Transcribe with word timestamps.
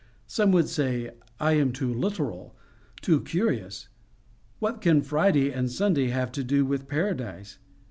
Some 0.25 0.51
would 0.53 0.67
say, 0.67 1.11
I 1.39 1.51
am 1.51 1.71
too 1.71 1.93
literal, 1.93 2.55
too 3.03 3.21
curious; 3.21 3.87
what 4.57 4.81
can 4.81 5.03
Friday 5.03 5.51
and 5.53 5.71
Sunday 5.71 6.07
have 6.07 6.31
to 6.31 6.43
do 6.43 6.65
with 6.65 6.87
Paradise? 6.87 7.59